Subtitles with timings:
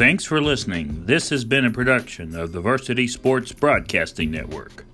[0.00, 1.04] Thanks for listening.
[1.04, 4.86] This has been a production of the Varsity Sports Broadcasting Network.